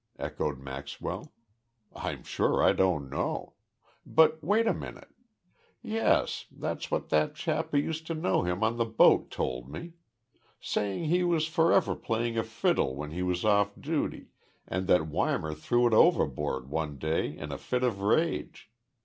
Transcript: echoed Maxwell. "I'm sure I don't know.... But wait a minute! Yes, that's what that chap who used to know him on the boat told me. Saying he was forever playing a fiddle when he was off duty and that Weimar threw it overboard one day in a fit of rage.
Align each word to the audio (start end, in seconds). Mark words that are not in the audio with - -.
echoed 0.17 0.57
Maxwell. 0.57 1.31
"I'm 1.95 2.23
sure 2.23 2.63
I 2.63 2.73
don't 2.73 3.07
know.... 3.07 3.53
But 4.03 4.43
wait 4.43 4.65
a 4.65 4.73
minute! 4.73 5.13
Yes, 5.83 6.47
that's 6.49 6.89
what 6.89 7.09
that 7.09 7.35
chap 7.35 7.69
who 7.69 7.77
used 7.77 8.07
to 8.07 8.15
know 8.15 8.41
him 8.41 8.63
on 8.63 8.77
the 8.77 8.85
boat 8.85 9.29
told 9.29 9.69
me. 9.69 9.93
Saying 10.59 11.03
he 11.03 11.23
was 11.23 11.45
forever 11.45 11.95
playing 11.95 12.35
a 12.35 12.43
fiddle 12.43 12.95
when 12.95 13.11
he 13.11 13.21
was 13.21 13.45
off 13.45 13.75
duty 13.79 14.29
and 14.67 14.87
that 14.87 15.01
Weimar 15.03 15.53
threw 15.53 15.85
it 15.85 15.93
overboard 15.93 16.67
one 16.67 16.97
day 16.97 17.37
in 17.37 17.51
a 17.51 17.59
fit 17.59 17.83
of 17.83 18.01
rage. 18.01 18.71